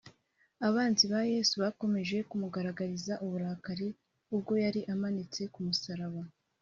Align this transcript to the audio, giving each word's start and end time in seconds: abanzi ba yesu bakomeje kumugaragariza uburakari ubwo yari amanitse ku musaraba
abanzi 0.67 1.03
ba 1.11 1.21
yesu 1.33 1.55
bakomeje 1.63 2.17
kumugaragariza 2.29 3.13
uburakari 3.25 3.87
ubwo 4.35 4.53
yari 4.63 4.81
amanitse 4.93 5.41
ku 5.53 5.59
musaraba 5.67 6.21